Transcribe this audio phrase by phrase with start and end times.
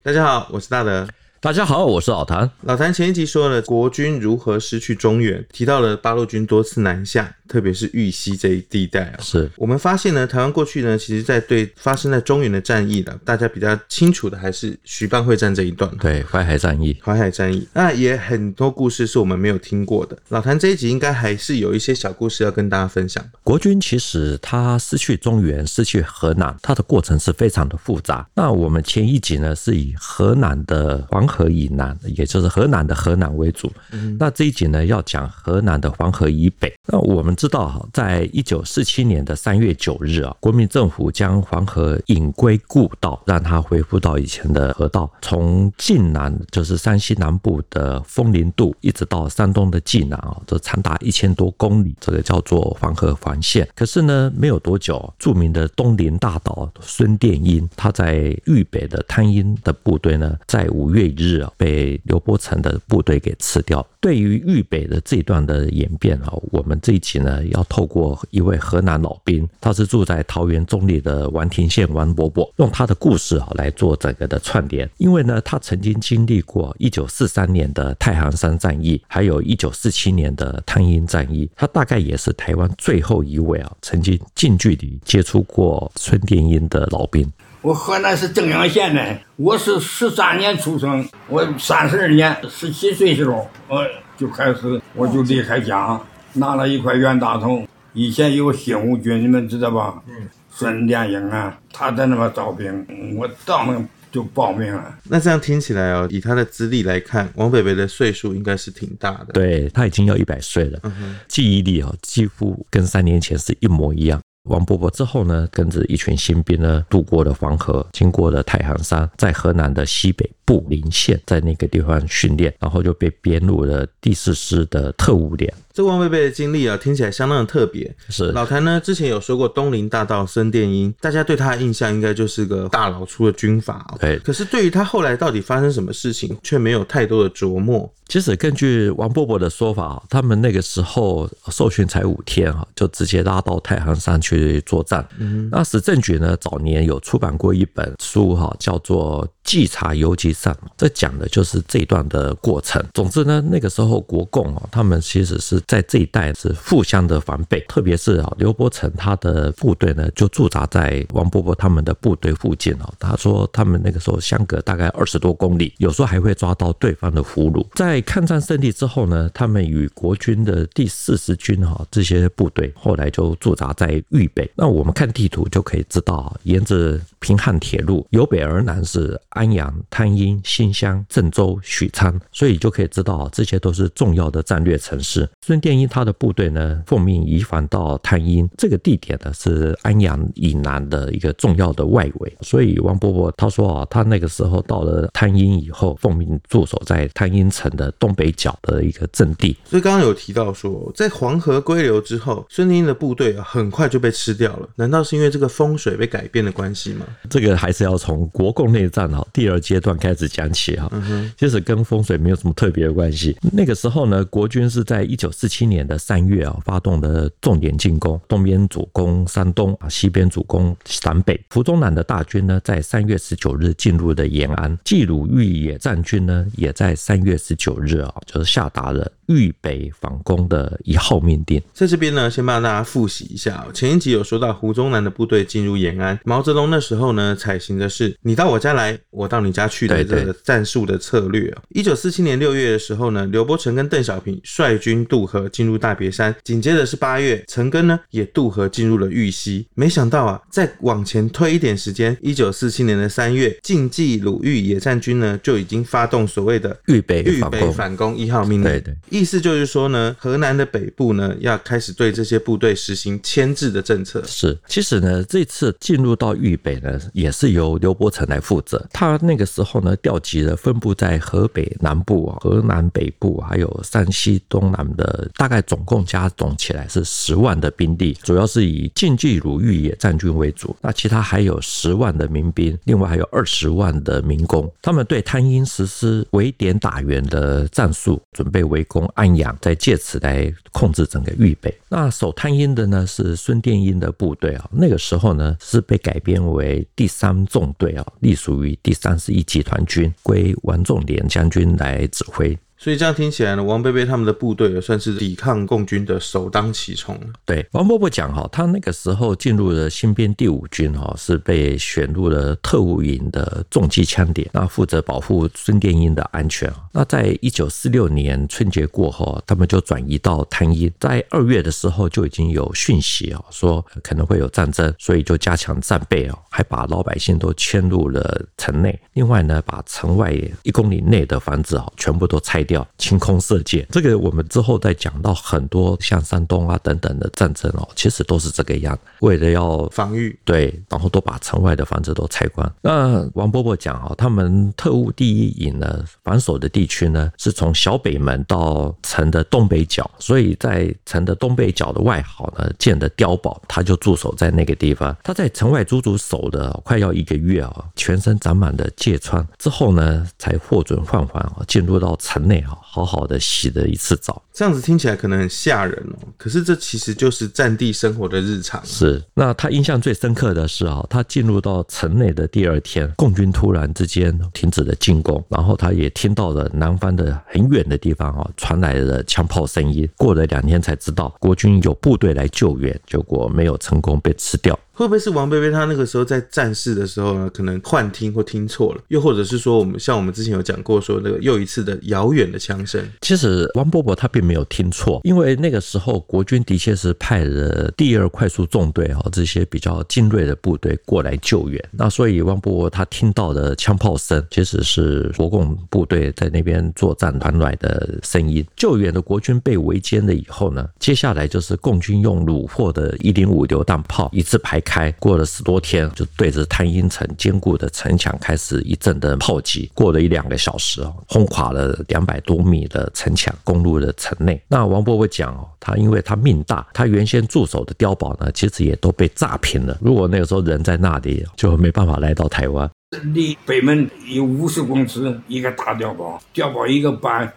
[0.00, 1.08] 大家好，我是大德。
[1.40, 2.48] 大家好，我是老谭。
[2.62, 9.18] 老谭前一集说了国军如何失去中原，提到了八路军多次南下，特别是玉溪这一地带啊。
[9.20, 15.90] 是我们发现呢，台湾过去呢，其实在对发生在中原的战役了，大家比较清楚的还是徐蚌会战这一段。
[15.96, 20.16] 对，淮海战役，淮海战役，那也很多故事是我们没有听过的。
[20.28, 23.24] 老谭这一集应该还是有一些小故事要跟大家分享。
[23.42, 28.28] 国军其实他失去中原，失去河南，它的过程是非常的复杂。
[28.34, 31.88] 那我们前一集呢，是以河南的黄河以南。
[32.04, 33.72] 也就是河南的河南为主，
[34.18, 36.72] 那这一集呢，要讲河南的黄河以北。
[36.86, 53.68] 那我们知道哈，在一九四七年的三月九日啊，国民政府将黄河引归故道，让它恢复到以前的河道，从晋南就是山西南部的枫林渡，一直到山东的济南啊，这长达一千多公里，这个叫做黄河环线。
[53.76, 63.86] 可是呢，没有多久，著名的东林大岛孙殿英，他在豫北的汤阴的部队呢，在五月一日啊，被刘伯承的部队给吃掉。
[64.00, 74.88] 对于豫北的这段的演变啊，我们这一集呢呃要透过一位河南老兵，他是住在桃园中坜的王庭宪王伯伯，用他的故事啊来做整个的串联。
[74.96, 81.48] 因为呢，他曾经经历过一九四三年的太行山战役，还有一九四七年的汤阴战役。
[81.54, 87.30] 他大概也是台湾最后一位啊，曾经近距离接触过孙殿英的老兵。
[87.60, 93.84] 我河南是正阳县的，我是十三年出生，我三十二年十七岁时候，我
[94.16, 96.00] 就开始我就离开家，
[96.34, 97.62] 拿了一块袁大头。
[97.92, 100.02] 以前有新五军，你们知道吧？
[100.06, 100.14] 嗯。
[100.50, 102.84] 孙殿英啊，他在那边招兵，
[103.16, 104.98] 我当了就报名了。
[105.04, 109.26] 那这样听起来哦，以他的资历来看，王伯伯的岁数应该是挺大的。
[109.34, 114.20] 对，他已经要一百岁了，嗯，记忆力哦几乎跟三年前是一模一样。
[114.48, 125.52] 王伯伯之后呢，跟着一群新兵呢，渡过了黄河，经过了太行山，在河南的西北部临县，在那个地方训练，然后就被编入了第四师的特务连。
[125.78, 127.88] 这王贝贝的经历啊，听起来相当的特别。
[128.08, 133.86] 是老谭呢，之前有说过东林大盗孙殿英，大家对他的印象应该就是个大老粗的军阀。
[134.00, 137.88] 对，可是对于他后来到底发生什么事情，却没有太多的琢磨。
[138.08, 145.06] 其实根据王伯伯的说法，他们那个时候受训才五天哈，就直接拉到太行山去作战。
[145.18, 152.84] 嗯，那史政局呢，早年有出版过一本书哈，叫做《稽查游击战》，这讲的就是这段的过程。
[152.92, 155.58] 总之呢，那个时候国共啊，他们其实是。
[155.66, 162.92] 在这一带是互相的防备，特别是啊，刘伯承他的部队呢，就驻扎在王伯伯他们的部队附近哦。
[162.98, 167.66] 他说他们那个时候相隔大概二十多公里，有时候还会抓到对方的俘虏。
[167.74, 174.50] 在抗战胜利之后呢，他们与国军的第四十军哈这些部队后来就驻扎在豫北。
[174.54, 185.28] 那我们看地图就可以知道，沿着平汉铁路由北而南是安阳、汤阴、新乡、郑州、许昌，所以就可以知道这些都是重要的战略城市。
[185.40, 192.36] 孙殿英他的部队呢，奉命移防到汤阴这个地点呢，是安阳以南的一个重要的外围。
[192.40, 199.56] 所以王伯伯他说啊，他那个时候到了汤阴以后，奉命驻守在汤阴城的东北角的一个阵地。
[199.64, 204.68] 所以刚刚有提到说，在黄河归流之后，孙殿英的部队啊，很快就被吃掉了。
[204.74, 207.06] 难道是因为这个风水被改变的关系吗？
[207.30, 210.90] 这个还是要从国共内战哈第二阶段开始讲起哈。
[211.36, 213.36] 其实跟风水没有什么特别的关系。
[213.52, 221.40] 那个时候呢，国军是在一九四七年的三月啊，发动的重点进攻，东边主攻山东啊，西边主攻陕北。
[221.50, 224.76] 胡宗南的大军呢，在三月十九日进入了延安。
[224.84, 231.62] 冀鲁豫野战军呢，也在三月十九日啊，就是下达了豫北反攻的一号命令。
[231.72, 241.54] 在这边呢，先帮大家复习一下，前一集有说到胡宗南的部队进入延安，毛泽东那时候呢，采行的是你到我家来，我到你家去的这个战术的策略。
[241.70, 249.66] 一九四七年六月的时候呢，刘伯承跟邓小平率军渡河进入大别山，紧接着是八月，陈赓呢也渡河进入了玉溪。
[249.74, 258.64] 没想到啊，再往前推一点时间，一九四七年的三月，晋冀鲁豫野战军呢就已经发动所谓的豫北豫北反攻一号命令。
[258.64, 264.22] 对对，意思就是说呢，河南的北部呢要开始对这些部队实行牵制的政策。
[264.24, 268.80] 是，其实呢，这次进入到豫北呢，也是由刘伯承来负责。
[268.92, 280.76] 他那个时候呢，调集了分布在河北南部啊、河南北部，还有山西东南的，大概总共加总起来是十万的兵力，主要是以晋冀鲁豫野战军为主。
[280.80, 284.72] 那其他还有十万的民兵，另外还有二十万的民工。
[284.80, 291.74] 他们对汤阴实施围点打援的战术，准备围攻按养，再借此来控制整个预备。
[291.88, 302.56] 那守汤阴的呢是孙殿英的部队啊，那个时候呢是被改编为第三纵队啊，隶属于第三十一集团军，归王仲廉将军来指挥。
[302.78, 307.18] 所以这样听起来呢，王伯伯他们的部队也算是抵抗共军的首当其冲。
[307.44, 316.72] 对，王伯伯讲哈，他那个时候进入了新编第五军哈，是被选入了特务营的重机枪点，那负责保护孙殿英的安全。
[316.92, 328.96] 那在一九四六年春节过后，他们就转移到汤阴，在二月的时候就已经有讯息啊，说可能会有战争，所以就加强战备啊，还把老百姓都迁入了城内。
[329.14, 330.32] 另外呢，把城外
[330.62, 332.67] 一公里内的房子啊，全部都拆。
[332.68, 342.70] 掉清空色戒，这个我们之后再讲到很多像山东啊等等的战争哦，其实都是这个样，为了要防御，对，然后都把城外的房子都拆光。
[342.82, 355.16] 那王伯伯讲啊，他们特务第一营呢，防守的地区呢，是从小北门到城的东北角，所以在城的东北角的外壕呢，建的碉堡，他就驻守在那个地方。
[355.24, 362.57] 他在城外足足守了快要一个月啊，全身长满了疥疮，之后呢，才获准换防啊，进入到城内。
[362.58, 366.28] 你好好好的洗了一次澡，这样子听起来可能很吓人哦。
[366.36, 368.84] 可是这其实就是战地生活的日常。
[368.84, 380.08] 是，那他印象最深刻的是啊，他进入到城内的第二天，共军突然之间停止了进攻，然后他也听到了南方的很远的地方啊传来了枪炮声音。
[380.16, 384.78] 过了两天才知道国军有部队来救援，结果没有成功，被吃掉。
[384.92, 393.00] 会不会是王贝贝他那个时候在战事的时候呢，可能幻听或听错了，又或者是说我们像我们之前有讲过说那个又一次的遥远的枪声。
[393.20, 401.80] 其实王伯伯他并没有听错，因为那个时候国军的确是派了第二快速纵队啊这些比较精锐的部队过来救援。
[401.92, 408.66] 那所以王伯伯他听到的枪炮声，其实是国共部队在那边作战团来的声音。
[408.74, 419.90] 救援的国军被围歼了以后呢，接下来就是共军用虏获的一零五榴弹炮一字排开，过了十多天，就对着汤阴城坚固的城墙开始一阵的炮击。
[419.94, 424.62] 过了一两个小时哦，轰垮了两百多米的城墙，攻入了城内。
[424.68, 429.98] 那王伯伯讲哦，他因为他命大，他原先驻守的碉堡呢，其实也都被炸平了。
[430.00, 432.88] 如果那个时候人在那里，就没办法来到台湾。
[433.32, 437.52] 离北门有五十公尺，一个大碉堡，碉堡一个班，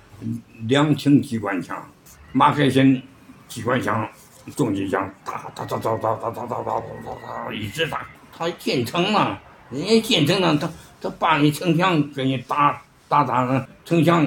[0.67, 1.77] 两挺机关枪，
[2.31, 3.01] 马克沁
[3.47, 4.07] 机关枪。
[4.55, 6.81] 重机枪打打打打打打打打打打
[7.45, 8.07] 打，一直打。
[8.35, 9.39] 他进城了，
[9.69, 10.67] 人家进城了，他
[10.99, 14.25] 他把你城墙给你打打打，城墙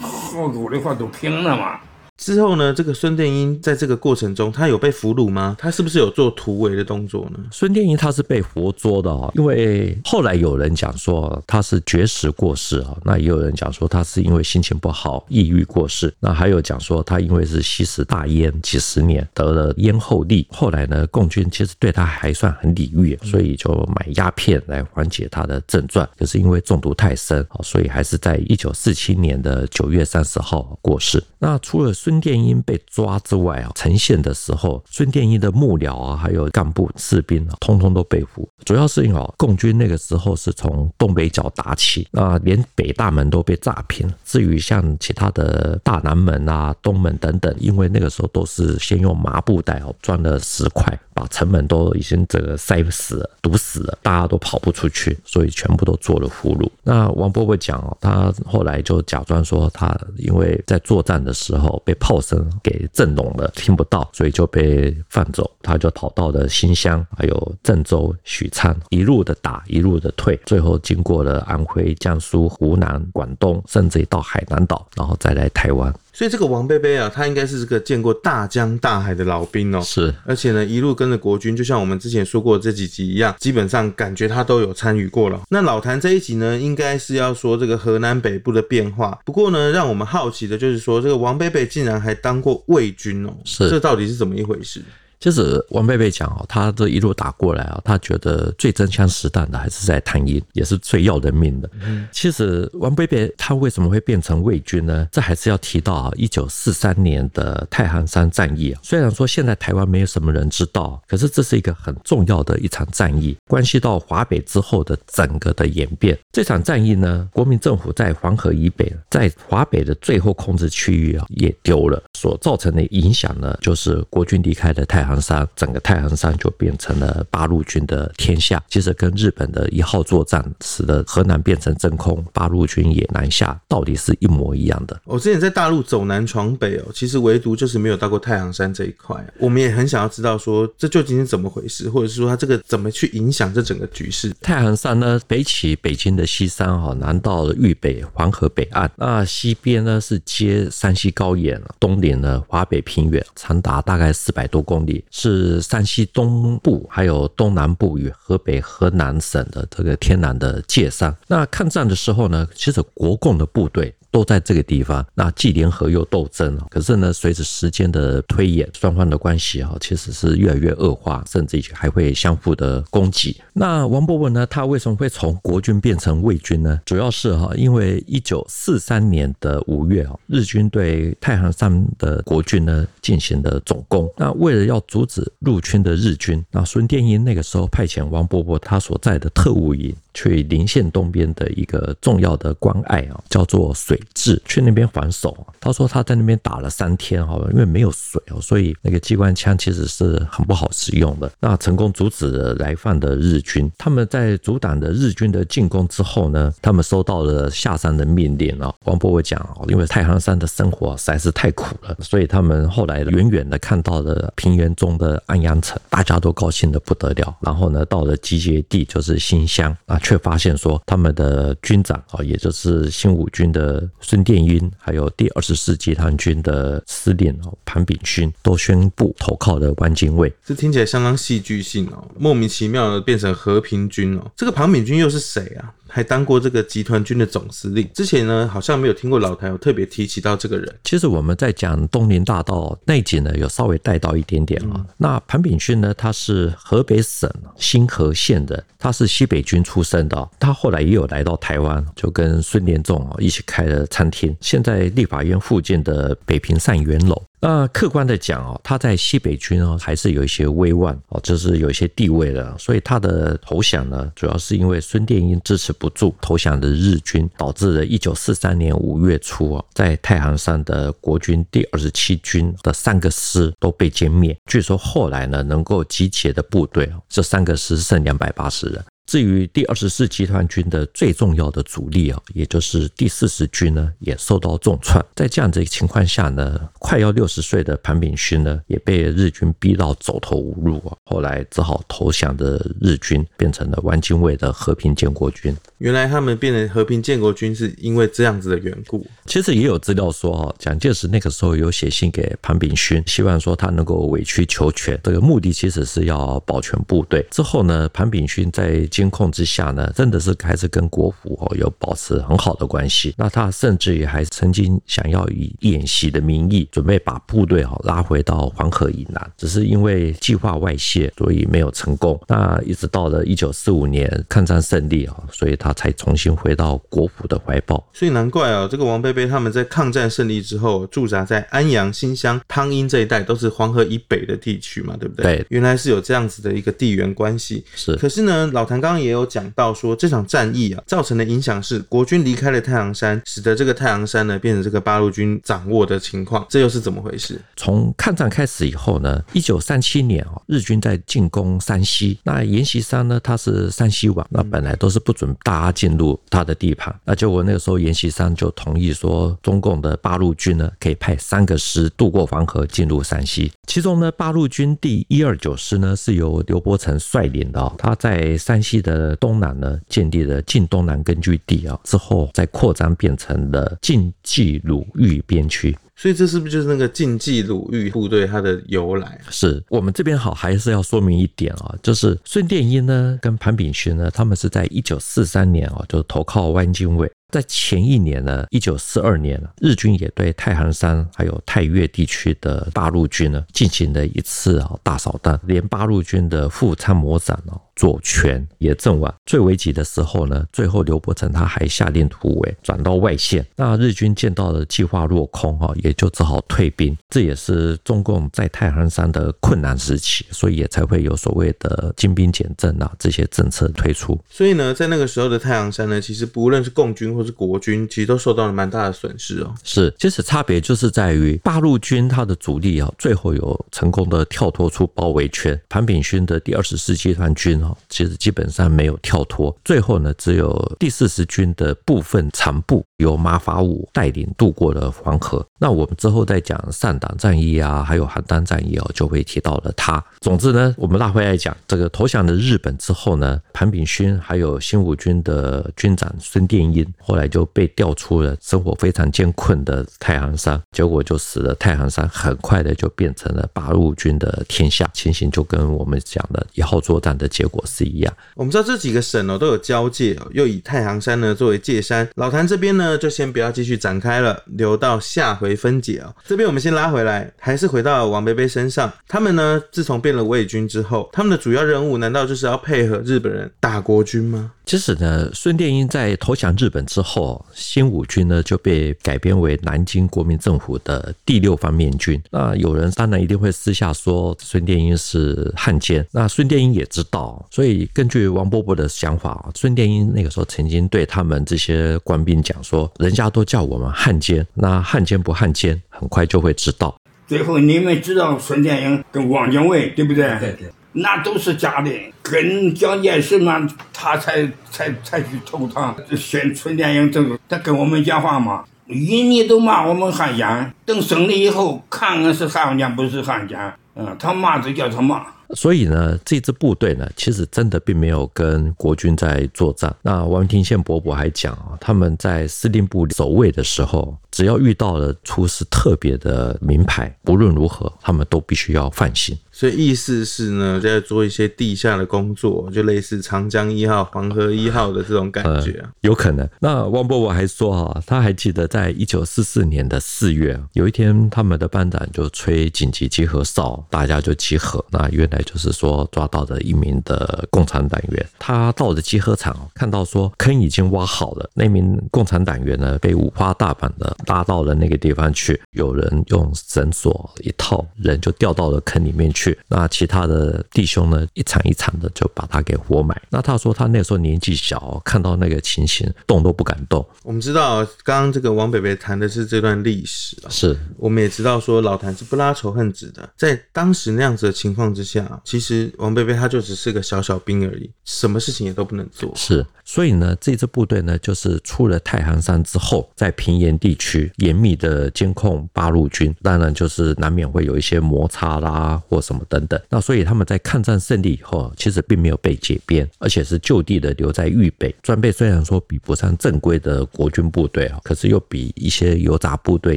[0.00, 1.80] 好多的话都平了嘛。
[2.18, 5.56] 之后呢，这个孙殿英在这个过程中，他有被俘虏吗？
[5.56, 7.38] 他是不是有做突围的动作呢？
[7.52, 31.22] 孙殿英他是被活捉的啊，因为后来有人讲说他是绝食过世啊，那也有人讲说他是因为心情不好抑郁过世，那还有讲说他因为是吸食大烟几十年得了烟后痢，后来呢，共军其实对他还算很礼遇，所以就买鸦片来缓解他的症状，可是因为中毒太深啊，所以还是在一九四七年的九月三十号过世。
[31.38, 38.48] 那除了孙殿英被抓之外啊，呈现的时候，孙殿英的幕僚啊，还有干部士兵啊，通通都被俘。
[38.64, 44.10] 主要是因为共军那个时候是从东北角打起，那连北大门都被炸平。
[44.24, 56.70] 至于像其他的大南门啊、东门等等，因为那个时候都是先用麻布袋哦装了石块，把城门都已经这个塞死了、堵死了，大家都跑不出去，所以全部都做了俘虏。
[56.84, 65.50] 那王伯伯讲哦，他后来就假装说他因为在作战的时候被炮声给震聋了，听不到，所以就被放走。
[65.60, 75.92] 他就跑到了新乡，还有郑州、许昌，一路的打，一路的退，最后经过了安徽、江苏、湖南、广东，甚至到海南岛，然后再来台湾。
[76.18, 79.80] 所以这个王贝贝啊，他应该是这个见过大江大海的老兵哦。
[79.80, 85.40] 是，而且呢，一路跟着国军，就像我们之前说过的这几集一样，基本上感觉他都有参与过了。
[85.48, 89.16] 那老谭这一集呢，应该是要说这个河南北部的变化。
[89.24, 94.82] 不过呢，让我们好奇的就是说，这个王贝贝竟然还当过魏军哦，是，这到底是怎么一回事？
[95.20, 101.68] 其实王贝贝讲哦，他这一路打过来啊，他觉得最真枪实弹的还是在汤阴，也是最要人命的。
[102.12, 105.08] 其实王贝贝他为什么会变成魏军呢？
[105.10, 108.80] 这还是要提到啊，一九四三年的太行山战役啊。
[108.82, 116.16] 虽然说现在台湾没有什么人知道，可是这是一个很重要的一场战役，关系到华北之后的整个的演变。
[116.32, 128.62] 这场战役呢，国民政府在黄河以北，在华北的最后控制区域啊，也丢了，所造成的影响呢，就是国军离开了太行山，整个太行山就变成了八路军的天下。
[128.68, 135.00] 接着跟日本的一号作战使得河南变成真空，八路军也南下，到底是一模一样的。
[135.04, 139.16] 我之前在大陆走南闯北哦，其实唯独就是没有到过太行山这一块。
[139.38, 144.30] 我们也很想要知道说，这究竟是怎么回事，或者是说它这个怎么去影响这整个局势？
[144.42, 161.14] 太行山呢，北起北京的西山哈，南到了豫北黄河北岸，那西边呢是接山西高原，东临呢华北平原，长达大概四百多公里，是山西东部还有东南部与河北、河南省的这个天然的界山。
[161.26, 163.94] 那抗战的时候呢，其实国共的部队。
[164.10, 166.58] 都在这个地方，那既联合又斗争。
[166.70, 173.36] 可是呢，随着时间的推演，双方的关系哈，其实是越来越恶化，甚至还会相互的攻击。
[173.52, 176.80] 那王伯文呢，他为什么会从国军变成伪军呢？
[176.86, 184.10] 主要是哈，因为一九四三年的五月啊，日军对太行山的国军呢进行了总攻。
[184.16, 189.94] 那为了要阻止入侵的日军，那孙殿英那个时候派遣王伯伯他所在的特务营。
[190.14, 195.46] 去临县东边的一个重要的关隘啊，叫做水治，去那边还手。
[195.60, 201.30] 他说他在那边打了三天哈，因为没有水哦，所以那个机关枪其实是很不好使用的。
[201.40, 203.70] 那成功阻止了来犯的日军。
[203.78, 208.74] 他们在阻挡了日军的进攻之后呢，他们收到了下山的命令啊。
[208.84, 217.36] 王伯伯讲哦，因为太行山的生活实在是太苦了，所以他们后来远远的看到了平原中的安阳城，大家都高兴的不得了。
[217.40, 219.98] 然后呢，到了集结地就是新乡啊。
[219.98, 230.32] 却发现说，他们的军长啊，也就是新五军的孙殿英，还有第二十四集团军的司令哦庞炳勋，都宣布投靠了汪精卫。
[230.44, 234.30] 这听起来相当戏剧性哦，莫名其妙的变成和平军哦。
[234.36, 235.72] 这个庞炳军又是谁啊？
[235.88, 237.88] 还当过这个集团军的总司令。
[237.94, 240.72] 之前呢，好像没有听过老谭有特别提起到这个人。
[240.84, 244.74] 其实我们在讲东林大道那集呢，有稍微带到一点点啊。
[244.76, 250.28] 嗯、那潘炳勋呢，他是河北省新河县的，他是西北军出身的。
[250.38, 257.22] 他后来也有来到台湾，就跟孙连仲一起开了餐厅，现在立法院附近的北平善元楼。
[257.40, 274.36] 那客观的讲哦，他在西北军哦还是有一些威望哦，就是有一些地位的，所以他的投降呢，主要是因为孙殿英支持不住投降的日军，导致了一九四三年五月初啊，在太行山的国军第二十七军的三个师都被歼灭。
[274.46, 278.84] 据说后来呢，能够集结的部队哦，这三个师剩两百八十人。
[279.08, 285.02] 至于第二十四集团军的最重要的主力啊，也就是第四十军呢，也受到重创。
[285.16, 290.94] 在这样的情况下呢，快要六十岁的庞炳勋呢，也被日军逼到走投无路啊。
[291.06, 295.56] 后来只好投降的日军，变成了汪精卫的和平建国军。
[295.78, 299.06] 原来他们变成和平建国军是因为这样子的缘故。
[299.24, 305.00] 其实也有资料说啊，蒋介石那个时候有写信给庞炳勋，希望说他能够委曲求全。
[305.02, 307.26] 这个目的其实是要保全部队。
[307.30, 313.14] 之后呢，庞炳勋在监控之下呢，真的是还是跟国府哦有保持很好的关系。
[313.16, 322.20] 那他甚至于还曾经想要以演习的名义，准备把部队哦拉回到黄河以南，只是因为计划外泄，所以没有成功。
[322.26, 327.88] 那一直到了一九四五年抗战胜利啊，所以他才重新回到国府的怀抱。
[327.92, 335.36] 所以难怪啊，这个王贝贝他们在抗战胜利之后驻扎在安阳、新乡、汤阴这一带，都是黄河以北的地区嘛，对不对？
[335.36, 337.64] 对，原来是有这样子的一个地缘关系。
[337.76, 339.28] 是，可是呢，老谭刚刚也有。
[339.28, 347.38] 讲到说这场战役啊，造成的影响是国军离开了太行山，使得这个太行山呢变成这个八路军掌握的情况，这又是怎么回事？
[347.54, 369.16] 从抗战开始以后呢，一九三七年啊，日军在进攻山西，那阎锡山呢，他是山西王，那本来都是不准大家进入他的地盘，那结果那个时候阎锡山就同意说，中共的八路军呢可以派三个师渡过黄河进入山西，其中呢八路军第一二九师呢是由刘伯承率领的，他在山西的。
[369.16, 375.76] 东南呢，建立了晋东南根据地啊，之后再扩张变成了晋冀鲁豫边区。
[375.96, 379.20] 所以这是不是就是那个晋冀鲁豫部队它的由来？
[379.30, 387.10] 是我们这边好还是要说明一点啊，就是孙殿英呢跟潘炳勋呢，他们是在一九四三年啊就投靠汪精卫。
[387.30, 399.14] 在前一年呢，一九四二年，日军也对太行山还有太岳地区的八路军呢进行了一次啊大扫荡，连八路军的副参谋长哦左权也阵亡。
[399.24, 403.46] 最危急的时候呢，最后刘伯承他还下令突围，转到外线。
[403.54, 406.96] 那日军见到了计划落空哈，也就只好退兵。
[407.08, 414.18] 这也是中共在太行山的困难时期，所以也才会有所谓的精兵简政啊这些政策推出。
[414.28, 419.54] 所以呢，在那个时候的太行山呢，其实不论是共军或是国军，其实都受到了蛮大的损失哦。
[419.62, 425.58] 是，其实差别就是在于八路军它的主力啊，最后有成功的跳脱出包围圈。
[425.68, 435.44] 潘炳勋的第二十四集团军其实基本上没有跳脱，最后呢，只有第四十军的部分残部由马法五带领渡过了黄河。
[435.58, 440.02] 那我们之后再讲上党战役啊，还有邯郸战役哦，就会提到了他。
[440.20, 458.16] 总之呢，我们拉回来讲这个投降了日本之后呢，庞炳勋还有新五军的军长孙殿英，后来就被调出了生活非常艰困的太行山，结果就使得太行山很快的就变成了八路军的天下，情形就跟我们讲的一号作战的结果我是一样。
[458.36, 466.14] 我们知道这几个省哦都有交界哦，又以太行山呢作为界山，老谭这边呢就先不要继续展开了，留到下回分解哦。
[466.24, 474.52] 这边我们先拉回来，还是回到王贝贝身上，他们呢自从变了伪军之后，他们的主要任务难道就是要配合日本人打国军吗？
[474.68, 482.22] 其实呢，孙殿英在投降日本之后，新五军呢就被改编为南京国民政府的第六方面军。
[482.30, 496.94] 那有人当然一定会私下说孙殿英是汉奸，那孙殿英也知道，所以根据王伯伯的想法，孙殿英那个时候曾经对他们这些官兵讲说：“人家都叫我们汉奸，那汉奸不汉奸，很快就会知道。”
[497.26, 500.28] 最后你们知道孙殿英跟汪精卫对不对？
[500.38, 500.70] 对对。
[501.00, 501.90] 那都是假的，
[502.22, 513.58] 跟蒋介石嘛，他才才才去投他，选孙殿英这个，他跟我们讲话嘛，印尼都骂我们汉奸，等胜利以后看看是汉奸不是汉奸，
[513.94, 515.24] 嗯，他骂就叫他骂。
[515.54, 519.94] 所以呢，这支部队呢，其实真的并没有跟国军在作战。
[520.02, 529.36] 那王庭宪伯伯还讲啊，他们在司令部守卫的时候，只要遇到了出示特别的名牌，不论如何，他们都必须要放行。
[529.50, 536.48] 所以意思是呢，在做一些地下的工作，就类似长江一号、黄河一号的这种感觉啊，呃、有可能。
[536.60, 544.84] 那汪伯伯还说哈，他还记得在一九四四年的四月，有一天他们的班长就吹紧急集合哨，大家就集合。
[544.92, 559.58] 那原来就是说抓到了一名的共产党员，他到了集合场，看到说坑已经挖好了，那名共产党员呢被五花大绑的拉到了那个地方去，有人用绳索一套，人就掉到了坑里面去。
[559.66, 563.20] 那其他的弟兄呢，一场一场的就把他给活埋。
[563.30, 567.04] 那他说他那时候年纪小，看到那个情形，动都不敢动。
[567.24, 573.28] 我们知道，刚刚这个王北北谈的是这段历史，是我们也知道说老谭是不拉仇恨值的。
[573.36, 579.32] 在当时那样子的情况之下，其实王北北他就只是个小小兵而已，什么事情也都不能做。
[579.34, 579.64] 是。
[579.84, 589.80] 所以呢，这支部队呢，就是出了太行山之后，在平原地区严密的监控八路军，当然就是难免会有一些摩擦啦，或什么等等。
[589.88, 594.94] 那所以他们在抗战胜利以后，其实并没有被解编，而且是就地的留在豫北。
[595.02, 599.96] 装备虽然说比不上正规的国军部队啊，可是又比一些游杂部队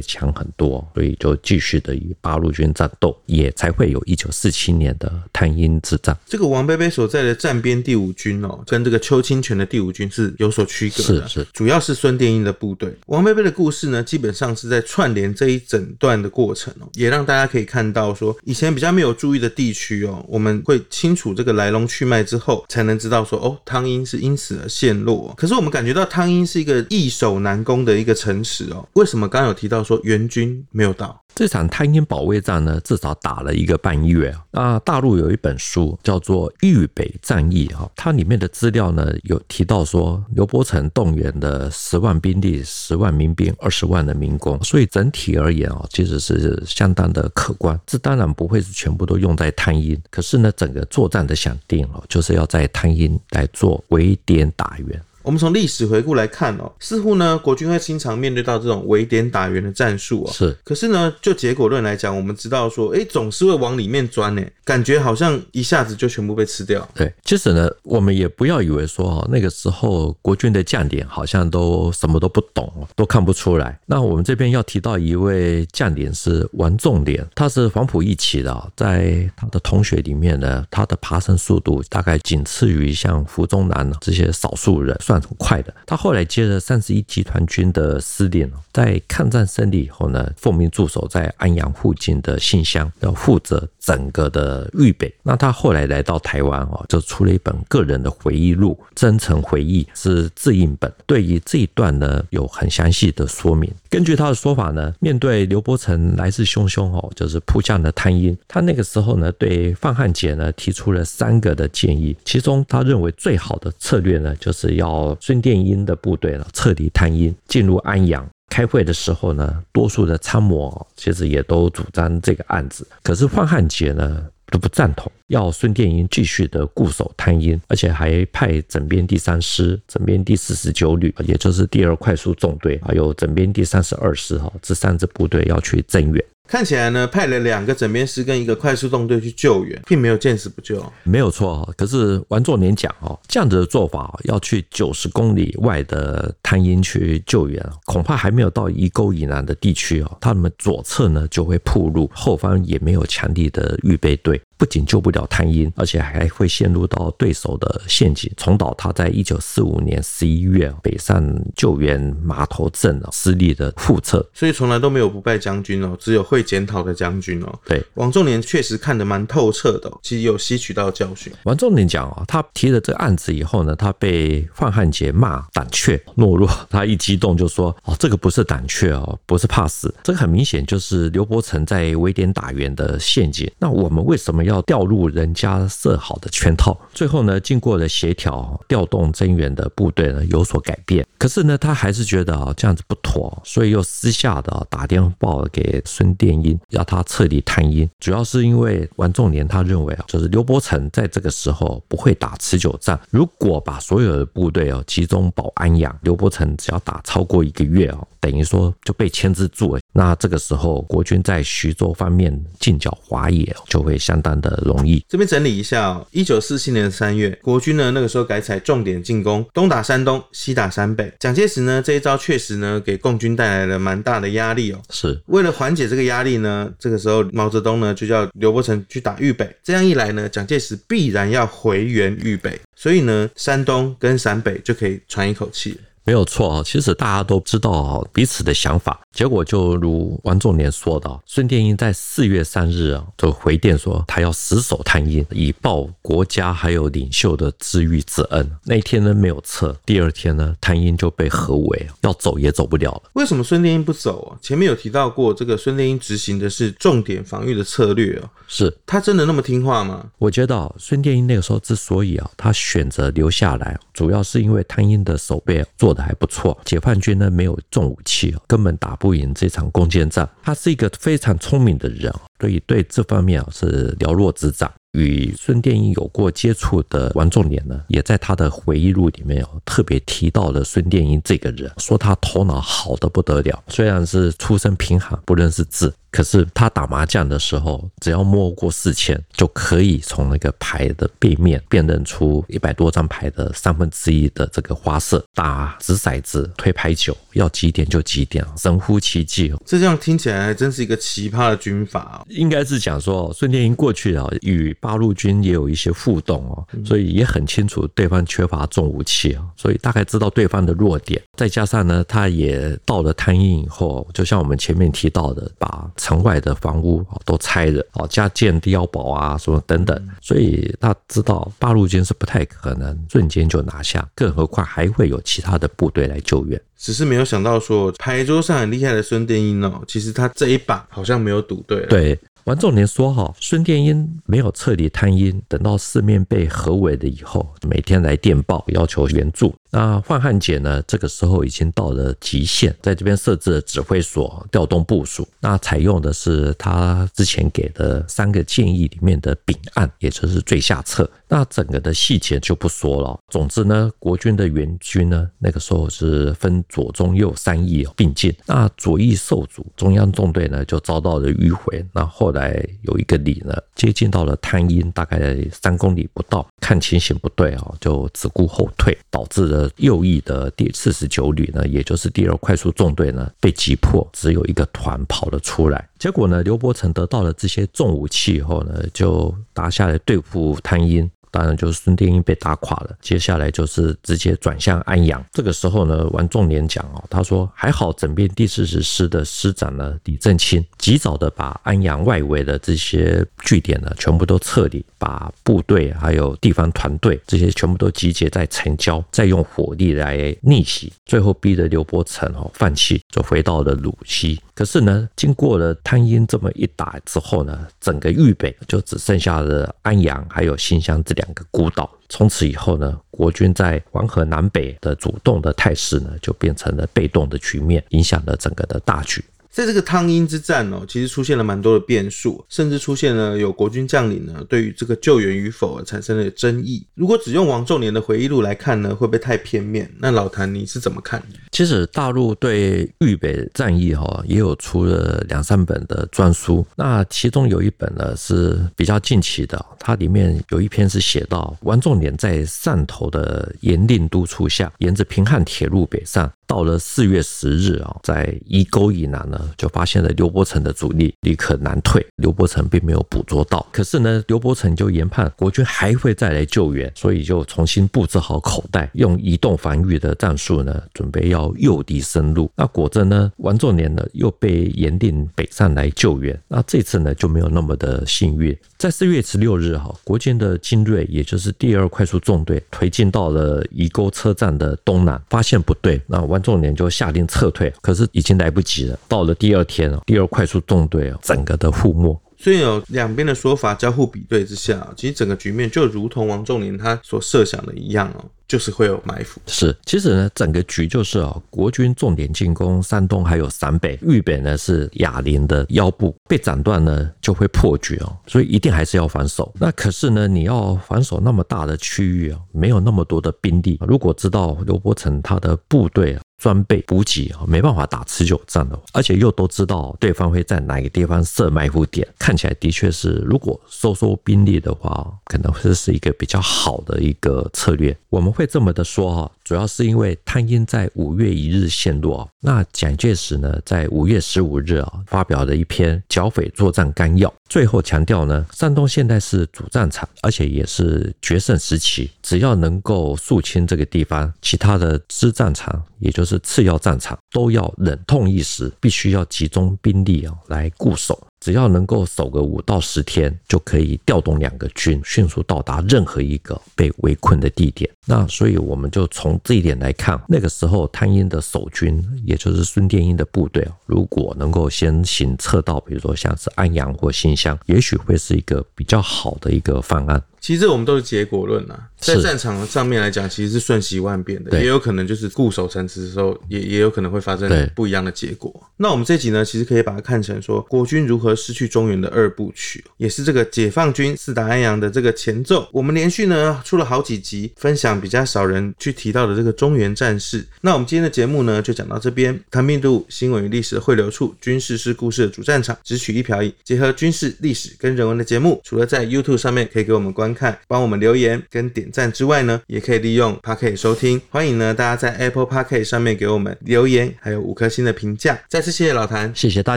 [0.00, 6.16] 强很多，所以就继续的与八路军战斗，也才会有一九四七年的汤阴之战。
[6.26, 12.94] 这个王贝贝所在的战边第五军哦，跟这个邱清泉的第五军是有所区隔的，是是，主要是孙殿英的部队。
[13.06, 25.32] 王贝贝的故事呢，基本上是在串联这一整段的过程哦，也让大家可以看到说，以前比较没有注意的地区哦，我们会清楚这个来龙去脉之后，才能知道说，哦，汤阴是因此而陷落。
[25.34, 31.18] 可是我们感觉到汤阴是一个易守难攻的一个城池哦，为什么刚刚有提到说援军没有到？
[31.34, 34.34] 这场汤阴保卫战呢，至少打了一个半月。
[34.50, 47.78] 那大陆有一本书叫做《豫北战役》哈，它里面的资料呢有提到说，刘伯承动员的十万兵力、十万民兵、二十万万的民工，所以整体而言啊，其实是相当的可观。
[47.86, 55.00] 这当然不会是全部都用在汤阴，可是呢，整个作战的想定哦，就是要在汤阴来做围点打援。
[55.22, 60.30] 我们从历史回顾来看哦，似乎呢国军会经常面对到这种围点打援的战术哦。
[60.32, 66.86] 是，可是呢，就结果论来讲，我们知道说，哎，总是会往里面钻呢，感觉好像一下子就全部被吃掉。
[66.94, 73.78] 对，其实呢，我们也不要以为说哦，那个时候国军的将领好像都什么都不懂，都看不出来。
[73.86, 84.96] 那我们这边要提到一位将领是王仲廉，他是黄埔一期的，在他的同学里面呢，他的爬升速度大概仅次于像胡宗南这些少数人。
[85.12, 85.74] 算很快的。
[85.86, 95.12] 他后来接了三十一集团军的司令，在抗战胜利以后呢，奉命驻守在安阳附近的信箱，要负责整个的预备。
[95.22, 100.90] 那他后来来到台湾哦，就出了一本个人的回忆录《真诚回忆》，是自印本。
[101.04, 103.70] 对于这一段呢，有很详细的说明。
[103.90, 118.26] 根据他的说法呢，面对刘伯承来势汹汹哦，就是扑向的汤阴，他那个时候呢，对范汉杰呢提出了三个的建议，其中他认为最好的策略呢，就是要孙殿英的部队呢撤离汤阴，进入安阳。
[118.52, 136.22] 开会的时候呢，多数的参谋其实也都主张这个案子，可是范汉杰呢都不赞同，要孙殿英继续的固守滩阴，而且还派整编第三师、整编第四十九旅，也就是第二快速纵队，还有整编第三十二师哈，这三支部队要去增援。
[136.48, 140.84] 看起来呢，派了两个整编师跟一个快速纵队去救援，并没有见死不救。
[141.02, 154.38] 没有错，可是王作年讲哦，这样子的做法要去九十公里外的滩阴去救援，恐怕还没有到一沟以南的地区哦，他们左侧呢就会铺路，后方也没有强力的预备队。
[154.62, 161.20] 不仅救不了贪阴，而且还会陷入到对手的陷阱，重蹈他在一九四五年十一月北上
[161.56, 164.24] 救援码头镇失利的覆辙。
[164.32, 167.52] 所以从来都没有不败将军哦，只有会检讨的将军哦。
[167.64, 171.32] 对，王仲年确实看得蛮透彻的，其实有吸取到教训。
[171.42, 183.50] 王仲年讲啊，他提了这个案子以后呢，他被范汉杰骂胆怯懦弱，他一激动就说：“哦，这个不是胆怯哦，不是怕死，这个很明显就是刘伯承在围点打援的陷阱。
[183.58, 191.06] 那我们为什么要？”要掉入人家设好的圈套，最后呢，经过了协调，调动增援的部队呢有所改变。
[191.18, 197.88] 可是呢，他还是觉得啊这样子不妥，所以又私下的打电报给孙殿英，要他彻底探阴。
[198.00, 209.80] 主要是因为王仲年他认为啊，就是刘伯承在这个时候不会打持久战，如果把所有的部队哦集中保安阳，刘伯承只要打超过一个月哦，等于说就被牵制住了。
[209.92, 215.04] 那这个时候国军在徐州方面进剿华野就会相当的容易。
[215.08, 221.12] 这边整理一下哦，一九四七年的三月，国军呢那个时候改采重点进攻，东打山东，西打山北。
[221.20, 224.80] 蒋介石呢这一招确实呢给共军带来了蛮大的压力哦。
[224.90, 229.54] 是为了缓解这个压力呢，这个时候毛泽东呢就叫刘伯承去打豫北。
[229.62, 235.78] 这样一来呢，蒋介石必然要回援豫北，所以呢山东跟陕北就可以喘一口气。
[236.04, 248.50] 没有错啊，其实大家都知道彼此的想法，结果就如王仲年说的，孙殿英在四月三日啊就回电说他要死守汤阴，以报国家还有领袖的知遇之恩。
[248.64, 253.02] 那一天呢没有撤，第二天呢汤阴就被合围，要走也走不了了。
[253.12, 254.38] 为什么孙殿英不走啊？
[254.42, 260.04] 前面有提到过，这个孙殿英执行的是重点防御的策略哦，是他真的那么听话吗？
[260.18, 265.91] 我觉得孙殿英那个时候之所以啊他选择留下来，主要是因为汤阴的守备做。
[265.92, 270.26] 做的还不错，解放军呢没有重武器，根本打不赢这场攻坚战。
[270.42, 274.72] 他是一个非常聪明的人，所以对这方面啊是了若指掌。
[274.92, 285.92] 与孙殿英有过接触的王仲年呢，也在他的回忆录里面有特别提到了孙殿英这个人，说他头脑好得不得了，虽然是出身贫寒，不认识字。
[286.12, 295.24] 可是他打麻将的时候，只要摸过四千，就可以从那个牌的背面辨认出一百多张牌的三分之一的这个花色。
[295.34, 299.52] 打掷骰子、推牌九，要几点就几点，神乎其技。
[299.64, 302.26] 这这样听起来还真是一个奇葩的军阀哦。
[302.28, 311.20] 应该是讲说，孙殿英过去啊，与八路军也有一些互动哦，所以也很清楚对方缺乏重武器啊，所以大概知道对方的弱点。
[311.38, 326.60] 再加上呢，他也到了汤阴以后，就像我们前面提到的，把城外的房屋都拆了，哦，加建碉堡啊，什么等等，所以他知道八路军是不太可能瞬间就拿下，更何况还会有其他的部队来救援。
[326.76, 331.86] 只是没有想到说牌桌上很厉害的孙殿英哦，其实他这一把好像没有赌对。
[331.86, 332.18] 对。
[332.44, 339.54] 王仲年说：“哈，孙殿英没有撤离汤阴，等到四面被合围了以后，每天来电报要求援助。
[339.70, 340.82] 那范汉杰呢？
[340.82, 345.26] 这个时候已经到了极限，在这边设置了指挥所，调动部署。
[345.40, 351.08] 那采用的是他之前给的三个建议里面的丙案，也就是最下策。
[351.28, 353.18] 那整个的细节就不说了。
[353.28, 358.34] 总之呢，国军的援军呢，那个时候是分左、中、右三翼并进。
[358.44, 361.82] 那左翼受阻，中央纵队呢就遭到了迂回。
[361.94, 375.88] 那后来有一个旅呢，接近到了滩阴，大概三公里不到，看情形不对啊，就只顾后退，导致了右翼的第四十九旅呢，也就是第二快速纵队呢，被击破，只有一个团跑了出来。
[375.98, 381.08] 结果呢，刘伯承得到了这些重武器以后呢，就打下来对付滩阴。
[381.32, 382.96] 当然就是孙殿英被打垮了。
[383.00, 385.24] 接下来就是直接转向安阳。
[385.32, 404.38] 这个时候呢，王仲廉讲哦，他说还好整编第四十师的师长呢李正清及早的把安阳外围的这些据点呢全部都撤离，把部队还有地方团队这些全部都集结在城郊，再用火力来逆袭，最后逼得刘伯承哦放弃，就回到了鲁西。
[404.54, 411.90] 可是呢，经过了汤阴这么一打之后呢，整个豫北就只剩下了安阳还有新乡这两两个孤岛。
[412.08, 419.24] 从此以后呢，国军在黄河南北的主动的态势呢，就变成了被动的局面，影响了整个的大局。
[419.52, 426.86] 在这个汤阴之战哦，其实出现了蛮多的变数，甚至出现了有国军将领呢对于这个救援与否产生了争议。
[426.94, 429.88] 如果只用王仲年的回忆录来看呢，会不会太片面？
[429.98, 431.22] 那老谭你是怎么看？
[431.50, 446.32] 其实大陆对豫北战役哈也有出了两三本的专书，那其中有一本呢是比较近期的，它里面有一篇是写到王仲年在汕头的严令督促下，沿着平汉铁路北上。
[446.52, 452.06] 到了四月十日啊，在颐沟以南呢，就发现了刘伯承的主力立刻南退。
[452.16, 462.50] 刘伯承并没有捕捉到，可是呢，刘伯承就研判国军还会再来救援，所以就重新布置好口袋，用移动防御的战术呢，准备要诱敌深入。
[462.54, 466.38] 那果真呢，王仲年呢又被严令北上来救援。
[466.48, 468.54] 那这次呢就没有那么的幸运。
[468.76, 478.98] 在四月十六日哈，国军的精锐，也就是第二快速纵队推进到了宜沟车站的东南，发现不对，那王仲连就下令撤退，可是已经来不及了。
[479.08, 482.20] 到了第二天哦，第二快速纵队哦，整个的覆没。
[482.36, 488.24] 所以有两边的说法交互比对之下，其实整个局面就如同王仲林他所设想的一样哦。
[488.52, 499.50] 就是会有埋伏，是，其实呢，整个局就是啊，国军重点进攻山东还有陕北，豫北呢是哑铃的腰部，被斩断呢就会破局哦，所以一定还是要防守。
[499.58, 506.20] 那可是呢，你要防守那么大的区域啊，没有那么多的兵力，如果知道刘伯承他的部队啊。
[506.38, 517.96] 装备补给啊，没办法打持久战的，而且又都知道对方会在哪个地方设埋伏点，看起来的确是，如果收缩兵力的话，可能会是一个比较好的一个策略。
[518.08, 527.32] 我们会这么的说哈，主要是因为汤阴在五月一日陷落，那蒋介石呢，在五月十五日啊，发表了一篇剿匪作战纲要。
[527.48, 532.10] 最后强调呢，山东现在是主战场，而且也是决胜时期。
[532.22, 541.26] 只要能够肃清这个地方，其他的支战场，也就是次要战场，都要忍痛一时，必须要集中兵力啊来固守。
[541.42, 547.90] 只要能够守个五到十天，就可以调动两个军，迅速到达任何一个被围困的地点。
[548.06, 560.22] 那所以我们就从这一点来看，那个时候汤阴的守军，也就是孙殿英的部队，如果能够先行撤到，比如说像是安阳或新乡，也许会是一个比较好的一个方案。
[560.42, 568.52] 其实我们都是结果论啊，在战场上面来讲，其实是瞬息万变的，也有可能就是固守城池的时候，也也有可能会发生不一样的结果。
[568.76, 575.68] 那我们这集呢，其实可以把它看成说国军如何失去中原的二部曲，也是这个解放军四打安阳的这个前奏。
[575.70, 580.44] 我们连续呢出了好几集，分享比较少人去提到的这个中原战事。
[580.60, 582.36] 那我们今天的节目呢，就讲到这边。
[582.50, 588.60] 谈兵度，新闻与历史的汇流处，军事是故事的主战场，只取一瓢饮，结合军事、历史跟人文的节目。
[588.64, 594.20] 除了在 YouTube 上面可以给我们观看，帮我们留言跟点赞之外呢，也可以利用 Pocket 收听。
[594.30, 598.38] 欢迎呢大家在 Apple Pocket 上面给我们留言，还有五颗星的评价。
[598.48, 599.76] 再次谢谢老谭，谢谢大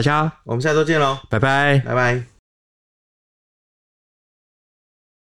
[0.00, 2.35] 家，我们下周见喽，拜拜，拜拜。